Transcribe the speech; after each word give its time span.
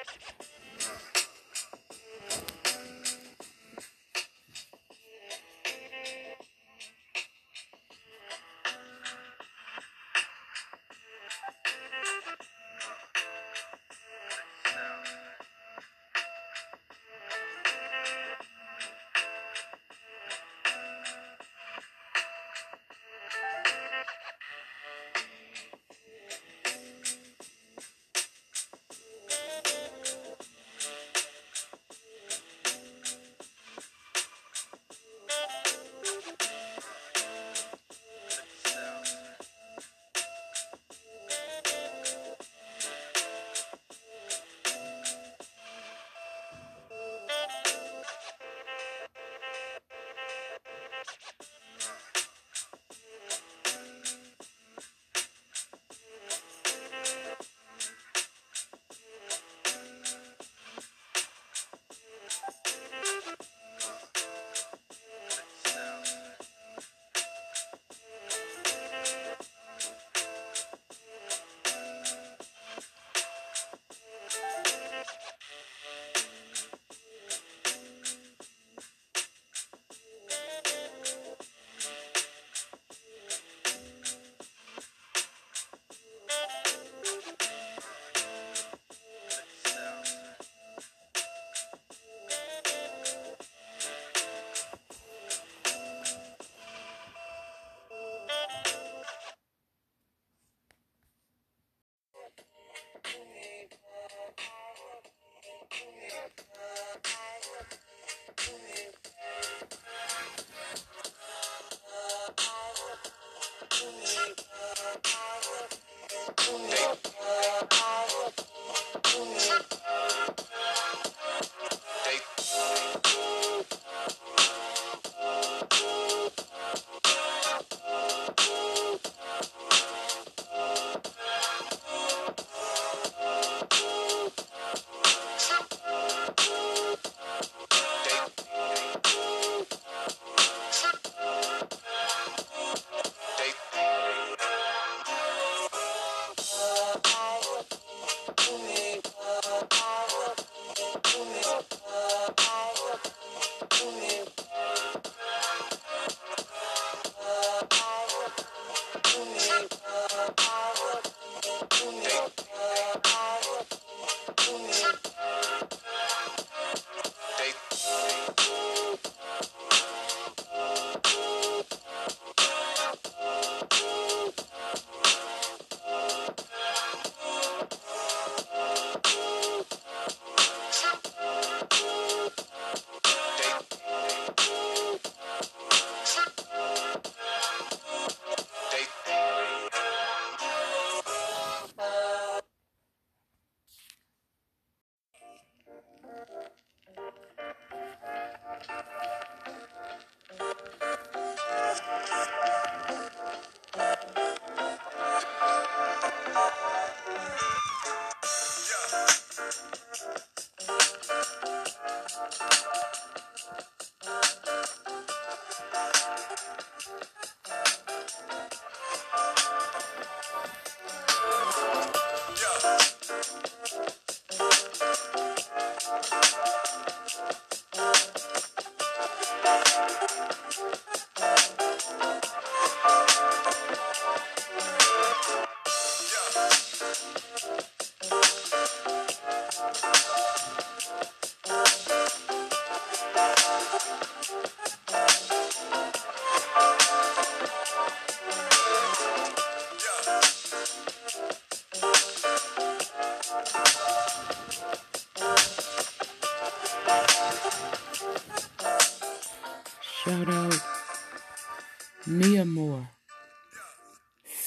Mia 0.00 0.06
Moore, 0.06 0.49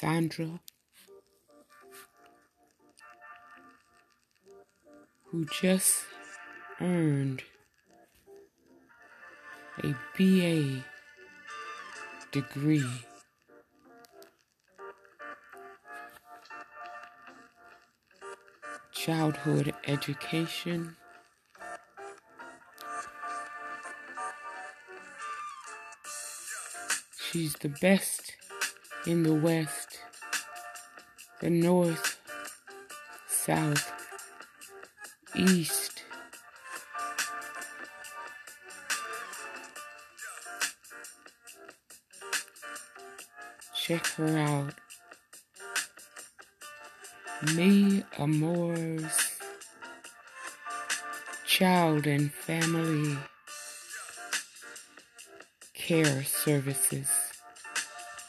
Sandra, 0.03 0.59
who 5.27 5.45
just 5.45 6.03
earned 6.81 7.41
a 9.81 9.95
BA 10.17 10.83
degree. 12.33 12.83
Childhood 18.91 19.73
education. 19.87 20.97
She's 27.31 27.53
the 27.53 27.69
best 27.69 28.33
in 29.05 29.23
the 29.23 29.33
West, 29.33 29.92
the 31.43 31.49
North, 31.49 32.21
South, 33.27 33.91
east. 35.35 36.03
Check 43.75 44.05
her 44.15 44.37
out. 44.37 44.73
Me 47.53 48.05
Amores, 48.17 49.17
Child 51.45 52.07
and 52.07 52.31
Family 52.31 53.17
Care 55.73 56.23
Services, 56.23 57.09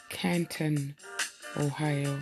Canton, 0.09 0.97
Ohio. 1.55 2.19